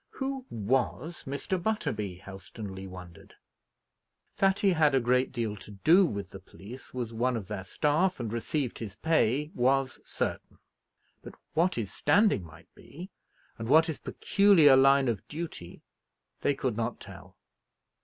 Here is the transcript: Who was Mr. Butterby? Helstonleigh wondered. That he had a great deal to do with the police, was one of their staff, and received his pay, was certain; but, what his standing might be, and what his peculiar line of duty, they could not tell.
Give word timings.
Who 0.13 0.47
was 0.49 1.25
Mr. 1.25 1.61
Butterby? 1.61 2.23
Helstonleigh 2.25 2.87
wondered. 2.89 3.35
That 4.37 4.61
he 4.61 4.69
had 4.73 4.95
a 4.95 4.99
great 4.99 5.31
deal 5.31 5.55
to 5.57 5.69
do 5.69 6.07
with 6.07 6.31
the 6.31 6.39
police, 6.39 6.91
was 6.91 7.13
one 7.13 7.37
of 7.37 7.47
their 7.47 7.63
staff, 7.63 8.19
and 8.19 8.33
received 8.33 8.79
his 8.79 8.95
pay, 8.95 9.51
was 9.53 9.99
certain; 10.03 10.57
but, 11.21 11.35
what 11.53 11.75
his 11.75 11.93
standing 11.93 12.43
might 12.43 12.73
be, 12.73 13.11
and 13.59 13.69
what 13.69 13.85
his 13.85 13.99
peculiar 13.99 14.75
line 14.75 15.07
of 15.07 15.27
duty, 15.27 15.83
they 16.39 16.55
could 16.55 16.75
not 16.75 16.99
tell. 16.99 17.37